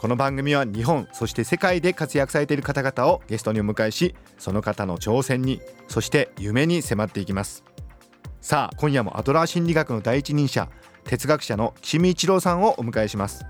[0.00, 7.64] この番組は日本そして世界で活躍されている方々をゲストにお迎えしその方の挑戦にそして夢に迫っていきます。
[8.40, 10.70] さあ今夜もアドラー心理学の第一人者
[11.04, 13.44] 哲学者の岸見一郎さんをお迎えします。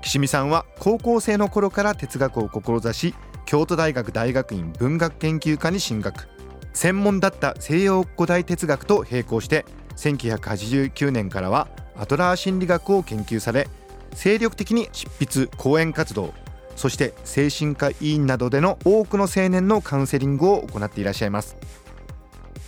[0.00, 3.14] 岸見さんは高校生の頃から哲学を志し
[3.46, 6.28] 京都大学大学院文学研究科に進学。
[6.72, 13.68] 専門だった西洋古代哲学と並行して1989年からはアドラー心理学を研究され
[14.14, 16.34] 精力的に執筆講演活動
[16.78, 21.56] そして精神科医院などでの多くの青年のカウンセリングを行っていらっしゃいます。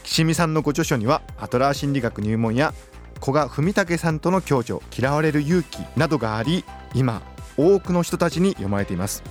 [0.02, 2.74] 岸見さんのご著書にはアドラー心理学入門や
[3.20, 7.22] 古賀文武さんとの共助嫌われる勇気などがあり今
[7.56, 9.22] 多くの人たちに読まれています。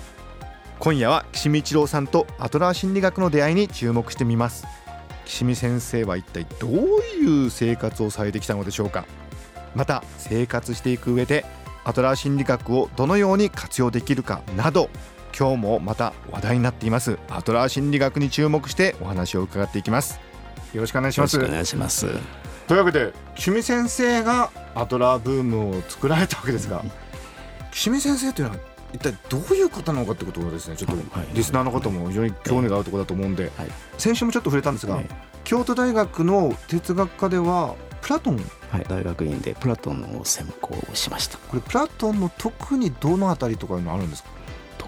[0.80, 4.65] 今夜は岸見一郎さんとアトラー心理学の出会いに注目してみます。
[5.25, 9.05] 岸見先生は一体どういう生活をされてきたのでしょうか。
[9.75, 11.45] また生活していく上で
[11.83, 14.89] アトラー心理学をどのように活用できるかなど
[15.38, 17.17] 今日もまた話題になっています。
[17.30, 20.19] アトラー心理学に注目してお話を伺っていきます。
[20.73, 21.36] よろしくお願いします。
[21.36, 22.08] よろしくお願いします。
[22.67, 26.83] というわけで岸見先生がアトラーブームを作られたわけですが
[27.71, 28.59] 岸見先生というのは
[28.93, 30.97] 一体どういう方なのかってことをですねちょっと
[31.33, 33.52] リスナーの方も非常に興味があるところだと思うんで、
[33.97, 34.99] 先週もちょっと触れたんですが、
[35.43, 38.38] 京都大学の哲学科ではプラトン
[38.69, 41.37] はい、大学院でプラトンを専攻しました。
[41.37, 44.29] これプラトンの特にどの辺りとかいうのあるんですか？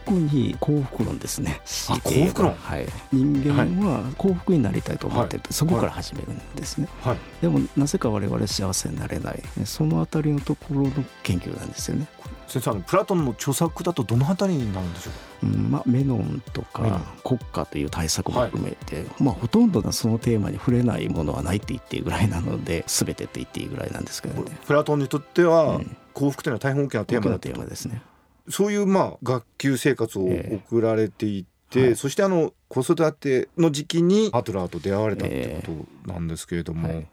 [0.05, 1.61] 特に幸福論ですね。
[1.89, 2.53] あ幸福論？
[2.53, 9.41] はい、人間は幸福になりたいと思ってる、はい、そこから始めるんですね、はい、でもなぜか我々幸せになれない。
[9.65, 10.91] そのあたりのところの
[11.23, 12.07] 研究なんですよね。
[12.47, 24.51] 先生あのプラトンの著作だとどのあたりになるんでしょうか、うんまあ、メノンとか国家という対策も含めて、はい、まあ、ほとんどがそのテーマに触れないものはないって言っていいぐらいなので全てって言っていいぐらいなんですけどね。
[24.67, 25.79] プラトンにとっては、
[26.13, 28.01] 幸福というのは大変大きなテーマだテーマですね
[28.49, 30.27] そういうまあ学級生活を
[30.67, 35.73] 送られていて、えーはい、そしてあの子育ての時期にアトラーと出会われたってこ
[36.05, 37.07] となんですけれども、えーはい、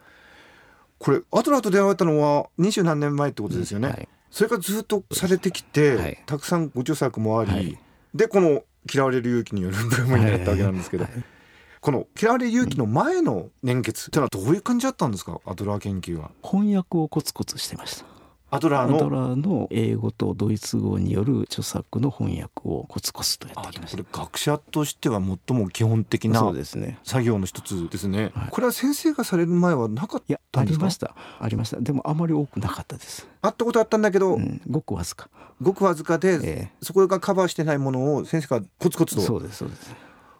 [0.99, 3.89] これアトラーと出会われたのは二十何年前ってことですよね。
[3.89, 4.09] はい。
[4.31, 7.79] それからずっとされてきて、はい、たくさんご著作もあり、はい、
[8.15, 8.63] でこの
[8.93, 11.13] 「嫌われる勇気」によるブームになったわけなんですけど、はい、
[11.81, 15.41] この「嫌われる勇気」の前の年月ってのはどういう感じだったんですか？
[15.47, 16.31] アドラー研究は。
[16.43, 18.18] 翻訳をコツコツしてました。
[18.51, 19.69] アドラーの？
[19.71, 23.99] 英語とドイツ語による著作の翻訳をコツコツとやってきました。
[23.99, 26.41] これ学者としては最も基本的な
[27.05, 30.85] 作業の一つですね、はい、これは先生がされる前はなかったんですか？
[30.85, 31.15] ありました。
[31.41, 31.81] ありました。
[31.81, 33.29] でもあまり多くなかったです。
[33.43, 35.29] あったことあったんだけど、うん、ごくわずか。
[35.61, 39.21] ごくわずかで、えー、そこがカバーしてないものを先生がコツコツと。
[39.21, 39.95] そうですそうです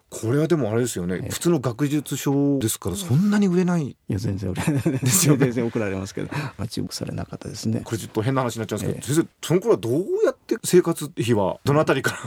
[0.09, 3.89] これはでもあれですよね、え普通の学術書ですからそんなに売れない。
[3.89, 4.81] いや全然売れない。
[4.81, 6.29] ですよ、ね、全然送られますけど。
[6.67, 7.81] 注目されなかったですね。
[7.83, 12.17] これちょっと変な話になっちゃうんですけど、え先生その頃はどうやって生活費はどのあたりから？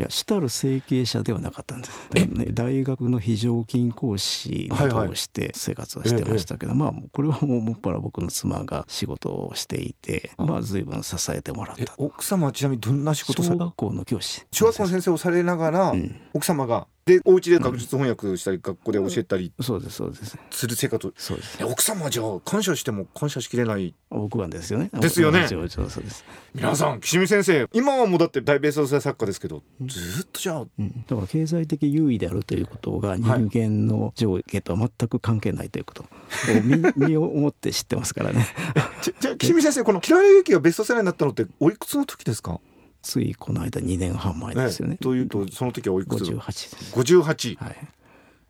[0.00, 11.94] いや主たる整形者ではなかったんです、ね、大学の非常勤講師を通して生活はしてましたけど、はいはい、まあこれはもうもっぱら僕の妻が仕事をしていてまあ随分支えてもらった。
[11.98, 14.46] 奥様はちなみにどんな仕事小学校の教師。
[14.52, 20.36] 小学校の先生をされながら、うん、奥様がでお家で学術翻訳したり、学校で教えたり、そうですそうです。
[20.50, 21.64] する生活そうです。
[21.64, 23.94] 奥様はじゃあ感謝しても感謝しきれない？
[24.10, 24.90] 僕はですよね。
[24.92, 25.48] ですよね。
[25.48, 25.70] そうで
[26.10, 26.24] す。
[26.54, 36.02] 皆さん岸見先生今はもうだって大ベース作家ですけど、ずっとじゃあ、うん、だから経済的優位であるということが人間の上下とは全く関係ないということ。
[36.04, 36.06] を
[36.62, 38.46] 身身を思って知ってますからね。
[39.20, 42.60] じゃあ岸見先生この「嫌い勇気」がベストセラーになったのっておいくつの時ですか？
[43.08, 44.92] ついこの間2年半前ですよね。
[44.92, 46.94] ねというとその時はおいくつ？58です。
[46.94, 47.76] 58、はい、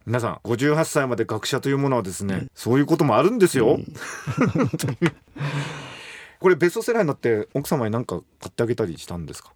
[0.04, 3.76] 皆さん58歳まで学者というものはですね、うん、そういうこともあるんですよ。
[3.76, 3.84] うん、
[6.40, 9.52] これベストセラーになって奥様に何か買ってあげたりしたんですか？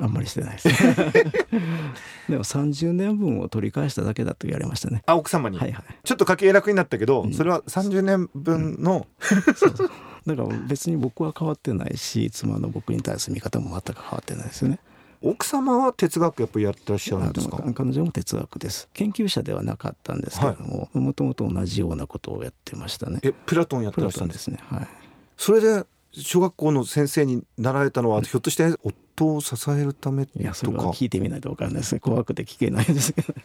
[0.00, 0.68] あんまりしてないです。
[2.30, 5.02] でも30年分を取り返しただけだと言われましたね。
[5.04, 9.90] あ奥様に、はいはい、ちょっと家計楽になったけど、うん、それは30年分の、そうそう
[10.28, 14.78] だから別に僕は変わってないし妻の僕に対する見方も全く変わってないですよね。
[15.20, 17.56] 奥様は哲学やっぱりやってらっしゃるんですか？
[17.74, 18.88] 彼女も哲学です。
[18.94, 23.18] 研究者ではなかったんですけどももともと同じようなことをやってましたね。
[23.24, 24.58] えプラトンやってらっしゃるんですね。
[24.68, 24.88] はい。
[25.36, 30.40] それで小学校の先生になられたのは、ひょっとして夫を支えるためとか？
[30.40, 32.00] いやそれは聞いてみないと分からないですね。
[32.00, 33.32] 怖くて聞けないですけど。
[33.32, 33.36] い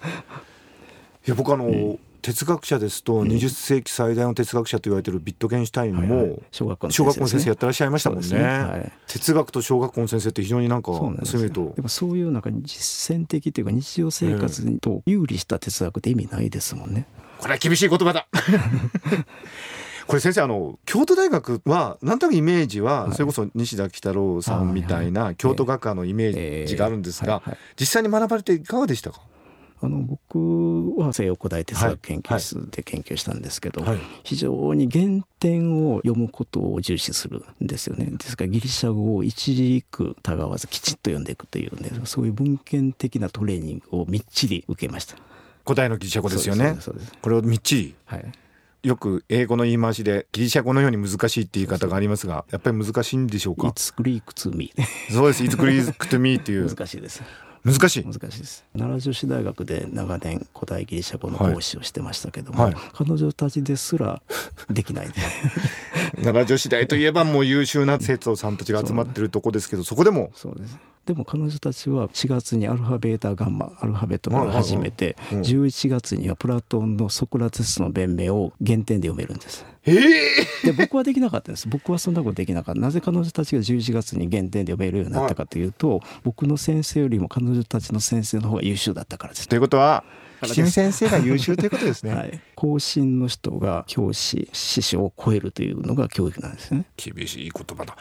[1.26, 8.44] や僕あの、うん哲学者ですと20世紀最大の哲学者と言われているビットゲンシュタインも小学校の先生やってらっしゃいましたもんね、ね。
[8.44, 10.94] はい、哲学と小学校の先生って非常になんか
[11.26, 11.74] そういうと。
[11.76, 17.08] でもそういうなんか実践的というか日常生活と有利した哲学って意味ないですもんね、
[17.40, 18.26] これは厳しい言葉だ。
[20.08, 27.42] これ先生あの京都大学はなんとなくイメージは、それこそ西田喜太郎さんみたいな京都学科のイメージがあるんですが、
[27.78, 29.20] 実際に学ばれていかがでしたか？
[29.84, 33.90] あの僕は西洋古代哲学研究室で研究したんですけど、はい。
[33.92, 38.06] はい、非常に原点を読むことを重視するんですよね。
[38.06, 45.18] ですからギリシャ語を一字一句たがわずきちっと読んでいくというねそういう文献的なトレーニングをみっちり受けました。
[45.66, 46.78] 古代のギリシャ語ですよね。
[47.22, 48.26] これをみっちり、はい、
[48.84, 54.74] よく英語の言い回しでギリシャ語のように難しいって言い方がありますがやっぱり難しいんでしょうか？It's Greek to me
[55.10, 55.44] そうです。
[55.44, 56.68] It's Greek to me っていう。
[56.74, 57.22] 難しいです
[57.64, 58.04] 難しい。
[58.04, 58.66] 難しいです。
[58.74, 62.74] 奈良女子大学で長年古代ギリシャ語の講師をしてましたけども、はい。
[62.74, 64.22] はい、彼女たちですら
[64.70, 65.08] できない。
[66.16, 79.66] 奈良女子大といえばもう優秀な生徒さんたちが集まってるとこですけどそこでもそうですでも彼女たちは4月にアルファベータガンマアルファベットから始めて11月にはプラトンのソクラテスの弁明を原点で読めるんです。
[79.86, 89.50] えー、で僕はできなかったんです僕はそんなことできなかったなぜ彼女たちが11月に原点で読めるようになったかというと、僕の先生よりも彼女たちの先生の方が優秀だったからです。
[89.50, 90.06] ということは
[90.42, 92.14] 吉見先生が優秀ということですね。
[92.16, 96.86] はい、後進の人が教師師匠を超えるというのが教育なんですね。
[96.96, 97.98] 厳しい言葉だ。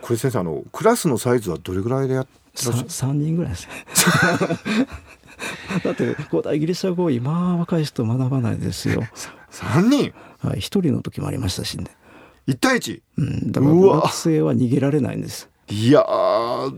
[0.00, 3.68] これ先生あのクラスのサイズはどれぐらいでやっ 3, 3人ぐらいです。
[5.84, 9.02] だって古代ギリシャ語今若い人学ばないですよ。
[9.50, 11.86] 3人はい1人の時もありましたしね。
[12.48, 13.02] 1対 1?
[13.18, 15.48] うんだから学生は逃げられないんです。
[15.68, 16.04] いや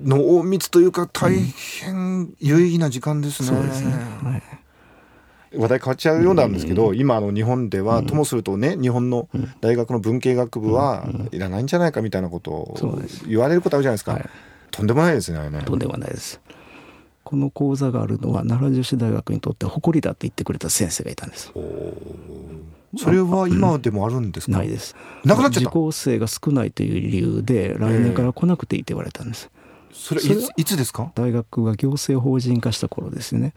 [0.05, 4.43] 濃密というか大変有意義な時間ですね、うん、そうですね、はい。
[5.59, 9.29] 話題変わっちゃうようなんですけど、うん、今あの日本では、ともするとね日本の
[9.61, 14.13] 大学の文系学部はいらないんじゃないかみたいなことを言われることあるじゃないですか。
[14.13, 14.31] はい
[14.71, 16.41] とんでもないですねとんでもないです。
[17.25, 21.53] この講座があるのは奈良女子大学にとって誇りだと言ってくれた先生がいたんです。
[22.97, 24.97] それは今でもあるんですか、ないです。
[25.27, 25.69] なくなっちゃった？
[25.69, 29.51] 受講生が少ないという理由で来年から来なくていいと言われたんです、
[29.93, 31.13] それいつですか？
[31.15, 33.53] 大学が行政法人化した頃ですね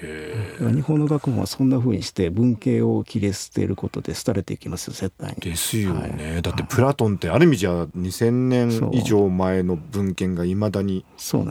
[0.00, 5.36] 日本の学問はそんなふうにして文系を切り捨てることで廃れていきますよ絶対に。
[5.40, 11.04] ですよね、はい、だってプラトンってある意味じゃ2,000年以上前の文献がいまだに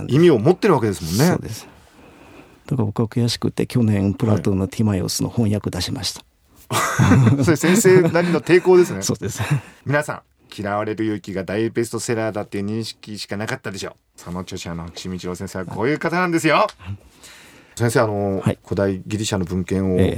[0.07, 1.25] 意味を持ってるわけですもんね。
[1.27, 1.67] そうです
[2.67, 6.23] だから僕は悔しくて去年プラトンのティマイオスの翻訳出しました。
[6.69, 9.01] はい、それ先生なりの抵抗ですね。
[9.01, 9.41] そうです。
[9.85, 10.21] 皆さん
[10.55, 16.67] 嫌われる勇気が大ベストセラーだっていう認識しかなかったでしょうその著者の岸道郎先生はこういう方なんですよ
[17.77, 20.13] 先生あの、はい、古代ギリシャの文献を原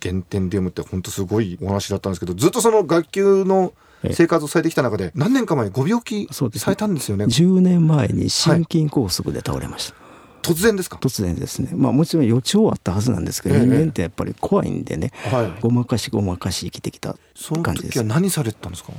[0.00, 3.72] 点で読むって本当すごいお話だったんですけどずっとその学級の
[4.12, 7.26] 生活をされてきた中で何年か前ご病気されたんですよね。
[7.26, 10.06] ね10年前に心筋梗塞で倒れました、はい。
[10.42, 10.98] 突然ですか？
[10.98, 11.70] 突然ですね。
[11.72, 17.44] まあもちろん予兆はあったはずなんですけど、ええ、人間ってやっぱり怖いんでね、はい、ごまかしごまかし生きてきた感じです。
[17.44, 18.92] その時は何されたんですか？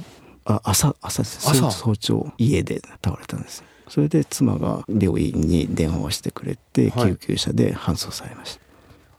[0.45, 1.71] あ朝朝朝？
[1.71, 8.61] 早朝家で倒れたんですそれで妻が病院に電話をしてくれて、救急車で搬送されました。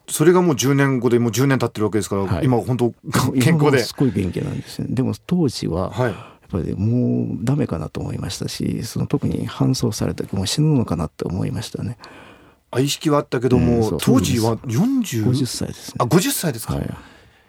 [0.09, 2.95] それがもう10年後でもう10年経ってるわけですから、はい、今本当
[3.41, 3.79] 健康で。
[3.81, 4.89] すごい元気なんですね。
[4.91, 6.15] でも当時は、やっ
[6.51, 11.99] ぱりもうダメかなと思いましたしその特に搬送された時も死ぬのかなって思いましたね。
[12.79, 15.95] 意識はあったけども、うん、当時は40 50歳ですね。
[15.99, 16.95] あ50歳ですか、はい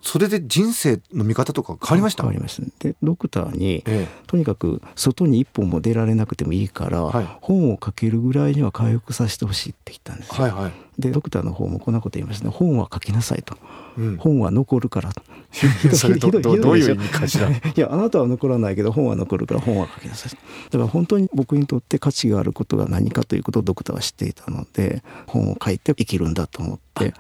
[0.02, 2.24] それで人生の見方とか変わりました？
[2.24, 12.52] 変わりました、でドクターに、ええ、とにかく外に一本も出られなくてもいいから、はい、本を書けるぐらいには回復させてほしいって言ったんですはいはい、でドクターの方もこんなこと言いましたね。
[12.52, 13.58] 本は書きなさいと、
[13.98, 15.12] うん、本は残るから。
[15.96, 17.50] それどどういう意味かしら。
[17.50, 20.32] いやあなたは残らないけど本は残るから本は書きなさい。
[20.32, 20.38] だ
[20.72, 27.14] から本当に僕にとって価値があることが何かということをドクターは知っていたので本を書いて生きるんだと思って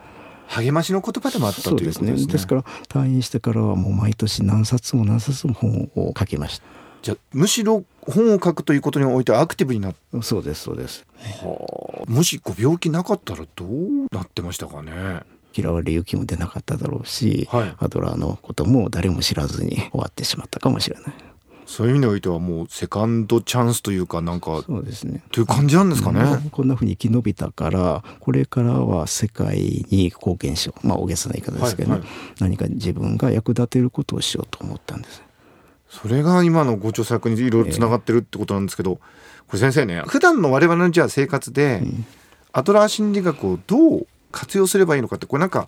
[0.49, 2.11] 励ましの言葉でもあったということですね。
[2.11, 6.65] ですねですから退院してからはもう毎年何冊も何冊も本を書きました。
[7.01, 11.05] じゃむしろ本を書くということにおいてはアクティブになそうですそうです。
[11.43, 15.21] はあ、もしご病気なかったらどうなってましたかね。
[15.55, 21.13] 嫌われ勇気も出なかっただろうし、はい、アドラーのことも誰も知らずに終わってしまったかもしれない。
[21.69, 25.21] そういう意味においてはもうセカンドチャンスというかなんかそうですね。
[25.31, 30.87] という感じなんですかね、うん、こんなふうに生き延びたからこれからは世界に貢献しよう。
[30.87, 31.93] まあ大げさな言い方ですけど、ね。
[31.97, 32.09] はいはい、
[32.39, 35.21] 何か自分が役立てることをしようと思ったんです。
[35.89, 39.01] それが今のご著作にいろいろつながってるってことなんですけど、こ
[39.53, 41.83] れ先生ね普段の我々のじゃあ生活で、
[42.51, 45.67] アドラー心理学をどう活用すればいいのかってこれなんか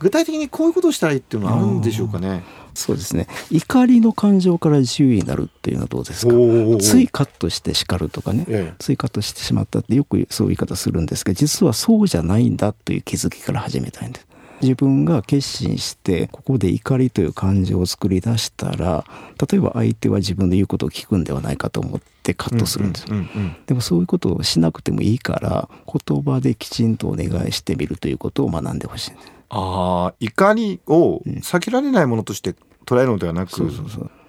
[0.00, 2.42] 具体的にこういうことをしたらいいっていうのはあるんでしょうかね。
[2.76, 3.26] そうですね。
[3.50, 6.32] 怒りの感情から自由になるっていうのはどうですか？
[6.80, 14.26] ついカットして叱るとかね、ええ、ついカットしてしまったってよくそういう言い方するんですけど実はそうじゃないんだという気づきから始めたいんです。
[14.62, 19.04] 自分が決心してここで怒りという感情を作り出したら
[19.50, 29.12] 例えば相手は自分の言うことを聞くんではないかと思ってカットするんです、うんうんでもそういうことをしなくてもいいから言葉できちんとお願いしてみるということを学んでほしい
[29.50, 32.54] ああ怒りを避けられないものとして
[32.86, 33.70] 捉えるのではなく、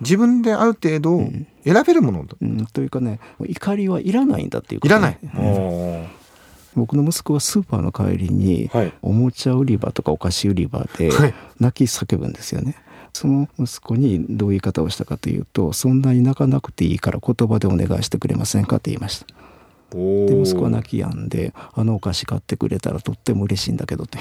[0.01, 1.19] 自分である程度
[1.63, 6.07] 選べるものだ、うん、というかね怒りはいらないんだっていうこと、ね、いらない、うん
[6.75, 8.69] 僕の息子はスーパーの帰りに、
[9.01, 11.09] おもちゃ売り場とかお菓子売り場で
[11.59, 12.75] 泣き叫ぶんですよね。
[13.13, 19.25] その息子にどういう言い方をしたかというと「そんなに泣かなくていいから言葉でお願いしてくれませんか?」って言いました。
[19.91, 24.19] で息子は泣き止んで「あのお菓子買ってくれたらとっても嬉しいんだけど」って。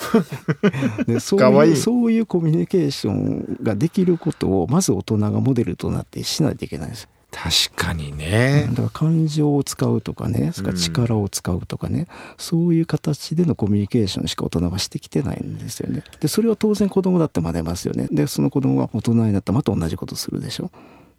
[1.06, 7.08] でそういうそういうコミュニケーションができることをまず大人がモデルとなってしないといけないです。
[7.32, 8.68] 確かにね。
[8.70, 12.06] だから感情を使うとかねそれから力を使うとかね、うん、
[12.36, 16.04] そういう形でのコミュニケーションしか大人はしてきてないんですよね。
[16.20, 18.06] でそれは当然子供だって真似ますよね。
[18.12, 20.70] でその子供が大人になったらまた同じことするでしょ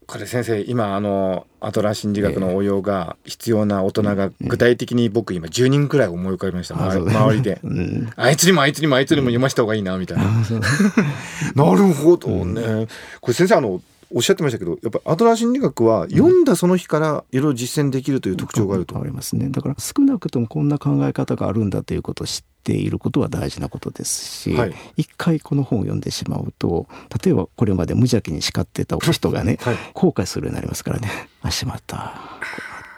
[0.08, 10.24] これ先生今あのアトラー心理学の応用が必要な大人が具体的に僕今10人くらい思い浮かびました、周りで、 うん、あいつにもあいつにもあいつにも読ました方がいいなみたいな、
[11.56, 12.88] なるほどね、
[13.22, 13.82] これ先生あの
[14.13, 26.88] おっしゃってましたけどやっぱアドラー心理学は読んだその日からいろいろ実践できるという特徴があると、ありますねだから少なくともこんな考え方があるんだということを知っていることは大事なことですし、はい、一回この本を読んでしまうと
[27.24, 31.10] 例えばこれまで無邪気に叱ってた人がね、 はい、後悔するようになりますからね。
[31.41, 32.13] あしまった。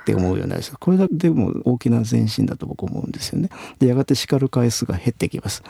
[0.01, 0.72] って思うようになります。
[0.77, 3.50] これだけでも大きな前進だと僕思うんですよね。
[3.79, 5.63] でやがて叱る回数が減ってきます。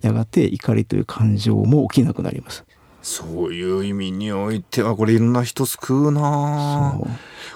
[0.00, 2.64] やがて怒りという感情も起きなくなります
[3.04, 6.98] そういう意味においてはこれいろんな人救うな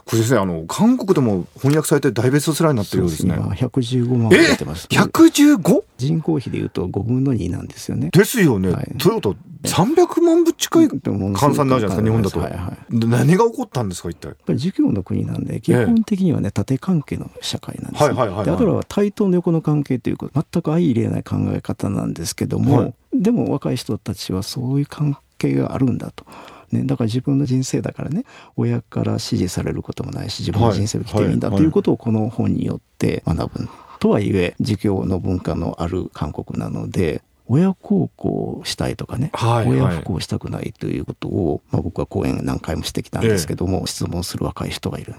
[0.04, 3.34] これ先生あの韓国でも翻訳されて大ベストセラーになってるようですね。
[3.34, 5.82] 今115万出てます、ね、115?
[5.96, 8.10] 人口比でいうと5分の2なんですよね。
[8.10, 9.30] ですよね、はい、トヨタ
[9.64, 14.28] 300万部近い換算になるじゃないですか日本だと、はいはい、何が起こったんですか一体？
[14.28, 26.26] やっぱり儒教の国なんで基本的にはね縦関係の社会なんです、ね、はいはいはい、であとは対等の横の関係ということ全く相入れない考え方なんですけども、はい、でも若い人たちはそういう関係係があるんだと。
[26.72, 33.68] ね、だから自分の人生だからね親から指示されることもないし自分の人生を生きていいんだということをこの本によって学ぶ。
[34.00, 45.14] とはいえ儒教の文化のある韓国なので親孝行したいとかね、はい、親不孝したくないということを、まあ、僕は講演何回もしてきたんですけども、ええ、質問する若い人がいる、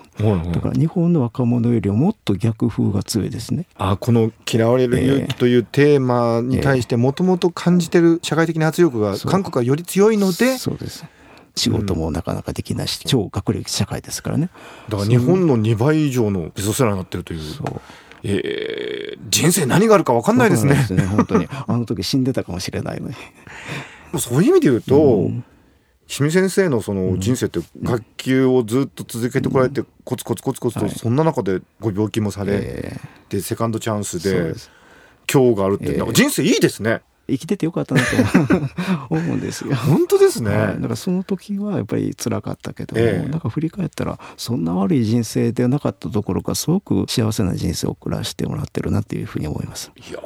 [0.54, 3.66] だから日本の若者よりもっと逆風が強いですね。
[3.76, 11.06] あこの「嫌われる勇気」というテーマに対してもともと感じてる社会的な圧力が韓国はより強いのでそうです。
[11.56, 14.50] 仕事もなかなかできないし、うん、超学歴社会ですからね。
[14.88, 17.42] だから日本の2倍以上のベストセラーになってるという。
[17.42, 17.82] そう
[18.24, 20.76] えー、人生何があるか分かんないですね。
[20.76, 21.48] ですね本当に。
[21.68, 23.16] あの時死んでたかもしれないのに。
[24.18, 25.44] そういう意味で言うと、うん、
[26.08, 33.00] 清水先生のその人生って学級をずっと続けてこられて、コツコツコツコツとそんな中でご病気もされ、
[33.30, 34.56] でセカンドチャンスで
[35.32, 37.02] 今日があるって、人生いいですね。
[37.30, 38.08] 生きててよかったなと
[39.10, 39.76] 思うんですよ。
[39.76, 49.92] 本当ですね、はい、だからその時はやっぱり辛かったけども、えー、なんか振り返ったらそんな悪い人生ではなかったところかすごく幸せな人生を送らせてもらってるなっていうふうに思います。
[49.96, 50.20] いや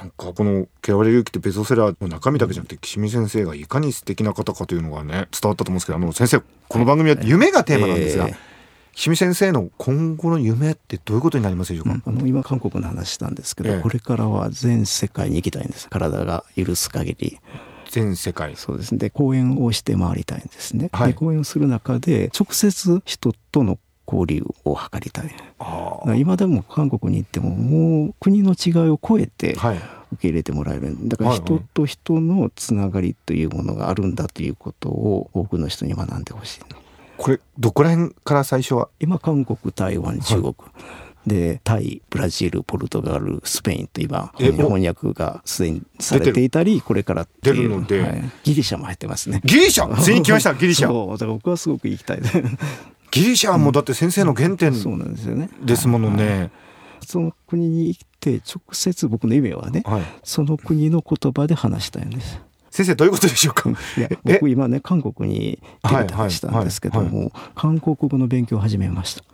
[0.00, 8.28] なんかこの「嫌われる勇気」ってベストセラーの中身だけじゃなくて岸見先生がいかに素敵な方かというのがね伝わったと思うんですけどあの先生この番組は夢がテーマなんですが。
[8.28, 8.47] えー
[8.98, 15.88] 清水先生の今後の夢ってどういうことになりますでしょうか、うん、あの今韓国の話したんですけど、ええ、これからは全世界に行きたいんです。
[15.88, 17.38] 体が許す限り。
[17.88, 18.56] 全世界。
[18.56, 18.98] そうですね。
[18.98, 25.30] で講演をして回りたいんですね、はい、で講演をする中で直接人との交流を図りたい。
[26.18, 29.76] 今でも韓国に行ってももう国の違いを超えて、はい。
[30.10, 30.96] 受け入れてもらえる。
[31.06, 36.87] だから人と人のつながりというものがあるんだということを多くの人に学んでほしい
[37.18, 38.88] これどこら辺から最初は？
[39.00, 40.52] 今韓国台湾中国、は
[41.26, 49.40] い、でタイブラジルポルトガルスペインと今翻訳がすでにされていたりこれから出るので、はい、ギリシャも入ってますね。
[49.44, 49.94] ギリシャ？
[49.96, 50.54] ついに来ました？
[50.54, 50.88] ギリシャ。
[50.88, 51.10] そう。
[51.12, 52.20] だから僕はすごく行きたい。
[53.10, 55.48] ギリシャはもうだって先生の原点、そうなんですよね。
[55.62, 56.50] ですものね、
[57.04, 62.38] その国に行って直接僕の夢はね、はい、その国の言葉で話したいんです
[62.70, 63.70] 先生どういうことでしょうか？
[63.70, 69.24] いや僕今ね韓国に行ってましたんですけども、韓国語の勉強を始めました。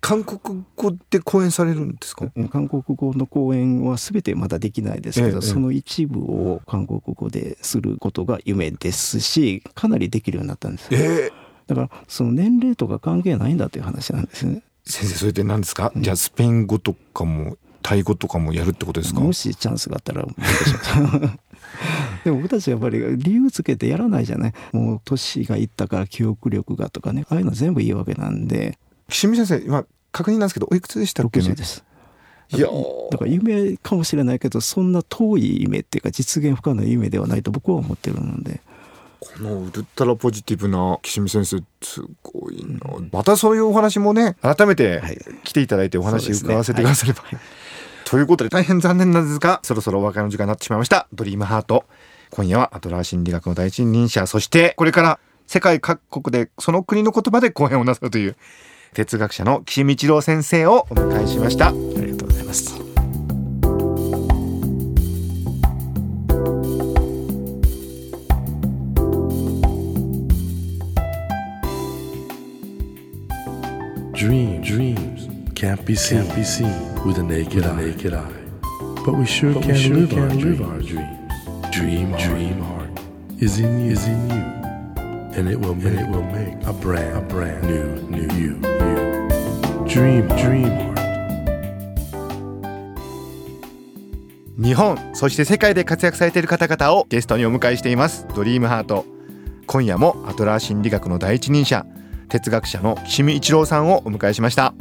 [0.00, 2.26] 韓国語で講演されるんですか？
[2.52, 11.32] 韓国語の講演は全てまだできないですけど、ええ、その一部を韓国語ですることが夢ですしかなりできるようになったんです、え
[11.66, 14.62] だからその年齢とか関係ないんだという話なんですね。
[14.84, 19.20] 先生それって何ですか、うん、じゃあスペイン語とかもタイ語とかもやるってことですか？
[19.20, 20.24] もしチャンスがあったら
[22.28, 24.52] でも僕たちやっぱり理由つけてやらないじゃない。
[24.72, 27.24] もう年がいったから記憶力がとかね。
[27.30, 28.78] ああいうの全部いいわけなんで。
[29.08, 31.84] 岸見先生今確認なんですけどおいくつでしたっけ、ね、です。
[32.50, 32.68] いや
[33.10, 38.60] だから夢かもしれないけどそんな遠い夢っていうか実現不可能な夢ではないと僕は思ってるので。
[39.20, 45.02] このウルトラポジティブな岸見先生すごいな、うん、またそういうお話もね改めて
[45.42, 47.34] 来ていただいてお話伺わせてくだされば、はい。
[47.34, 47.44] はい、
[48.04, 51.08] ということで大変残念なんですがそろそろお別れの時間になってしまいました。
[51.12, 51.84] ドリームハート
[52.30, 58.36] 今夜はアトラー心理学の第一人者そしてこれから世界各国でその国の言葉で講演をなさるという
[58.94, 62.88] 哲学者の岸道郎先生をお迎えしましたありがとうございます
[74.18, 78.18] Dream, dreams can't be seen, can't be seen with a naked, with a naked eye.
[78.18, 79.02] eye.
[79.04, 81.17] But we sure but can, we sure live, can our live our dreams.
[81.78, 82.90] Dream, dream heart
[83.38, 84.42] is in you, is in you,
[85.38, 89.86] and it will make, it will make a brand, a brand new, new you, you.
[89.86, 90.98] Dream, dream heart.
[94.58, 99.06] 日本そして世界で活躍されている方々をゲストにお迎えしていますドリームハート
[99.68, 101.86] 今夜もアトラー心理学の第一人者
[102.28, 104.74] 哲学者の岸見一郎さんをお迎えしました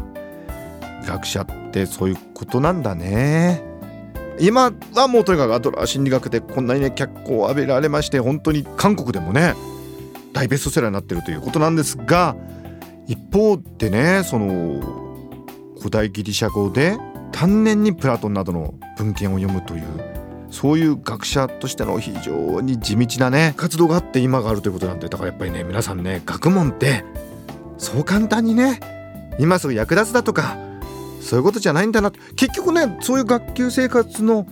[1.06, 3.77] 学者ってそういうことなんだね
[4.40, 9.56] 今はもうとにかくアトラー心理学でこんなにね脚光を浴びられまして本当に韓国でもね
[10.34, 12.36] 大ベストセラーになってるということなんですが
[13.08, 14.82] 一方でねその
[15.78, 16.98] 古代ギリシャ語で
[17.32, 20.18] 丹念にプラトンなどの文献を読むという
[20.50, 27.04] そういう学者としての非常に地道なね活動があって今があるということなんでだからやっぱりね皆さんね学問って
[27.78, 28.80] そう簡単にね
[29.40, 30.58] 今すぐ役立つだとか
[31.22, 32.12] そういうことじゃないんだな。
[32.36, 34.48] 結局ねそういう学級生活の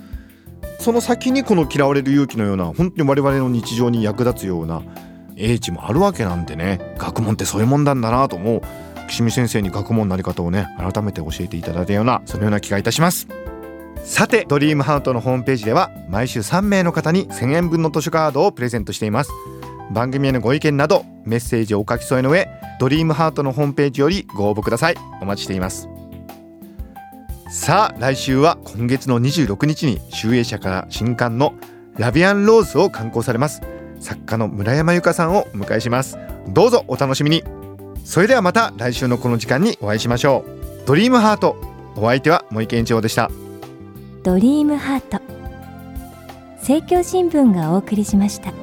[0.80, 4.82] その先にこの嫌われる勇気のような本当に我々の日常に役立つような
[5.38, 6.96] 英知もあるわけなんでね。
[6.98, 8.62] 学問ってそういうもんなんだなと思う。
[9.08, 13.28] 岸見先生に学問のあり方をね改めて教えていただいたようなそのような気がいたします。
[14.04, 19.32] さてドリームハートのホームページでは毎週3名の方に1000円分の図書カードをプレゼントしています。
[19.92, 22.48] 番組へのご意見などメッセージをお書き添えの上
[22.80, 24.96] ドリームハートのホームページよりご応募ください。
[25.22, 25.95] お待ちしています。
[27.50, 31.54] さあ来週は今月の26日に集英社から新刊の
[31.96, 33.62] ラビアンローズを刊行されます。
[34.00, 36.18] 作家の村山由佳さんをお迎えします。
[36.50, 37.44] どうぞお楽しみに。
[38.04, 40.44] それではまた来週のこの時間にお会いしましょ
[40.84, 40.88] う。
[40.88, 41.56] ドリームハート
[41.96, 43.30] お相手は森健一郎でした。
[44.24, 45.22] ドリームハート。
[46.58, 48.54] 政教新聞がお送りしました。